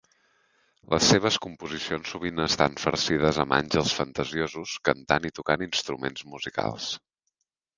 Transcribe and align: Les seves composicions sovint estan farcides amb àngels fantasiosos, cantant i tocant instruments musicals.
Les 0.93 1.03
seves 1.11 1.35
composicions 1.45 2.13
sovint 2.13 2.41
estan 2.47 2.77
farcides 2.85 3.39
amb 3.43 3.57
àngels 3.59 3.93
fantasiosos, 3.99 4.75
cantant 4.91 5.29
i 5.31 5.33
tocant 5.41 5.69
instruments 5.71 6.25
musicals. 6.33 6.91